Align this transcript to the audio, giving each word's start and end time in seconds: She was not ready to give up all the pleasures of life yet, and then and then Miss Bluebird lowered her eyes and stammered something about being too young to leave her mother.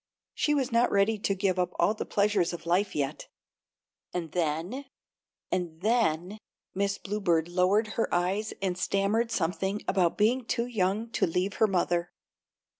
She 0.33 0.55
was 0.55 0.71
not 0.71 0.89
ready 0.91 1.19
to 1.19 1.35
give 1.35 1.59
up 1.59 1.73
all 1.77 1.93
the 1.93 2.07
pleasures 2.07 2.53
of 2.53 2.65
life 2.65 2.95
yet, 2.95 3.27
and 4.11 4.31
then 4.31 4.85
and 5.51 5.79
then 5.81 6.39
Miss 6.73 6.97
Bluebird 6.97 7.47
lowered 7.47 7.89
her 7.89 8.11
eyes 8.11 8.51
and 8.63 8.75
stammered 8.75 9.29
something 9.29 9.83
about 9.87 10.17
being 10.17 10.43
too 10.43 10.65
young 10.65 11.11
to 11.11 11.27
leave 11.27 11.53
her 11.57 11.67
mother. 11.67 12.09